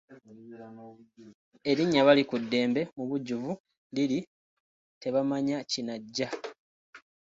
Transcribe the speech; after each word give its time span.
Erinnya 1.69 2.01
Balikuddembe 2.07 2.81
mubujjuvu 2.95 3.51
liri 3.95 4.19
Tebamanya 5.01 5.57
kinajja. 5.71 6.27